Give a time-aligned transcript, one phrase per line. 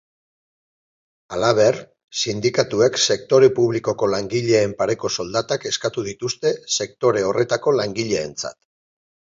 [1.35, 1.77] Halaber,
[2.21, 8.63] sindikatuek sektore publikoko langileen pareko soldatak eskatu dituzte sektore horretako langileentzat.